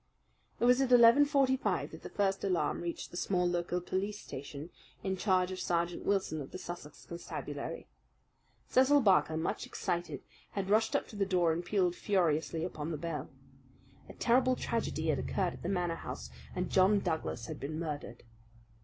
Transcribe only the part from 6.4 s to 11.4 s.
of the Sussex Constabulary. Cecil Barker, much excited, had rushed up to the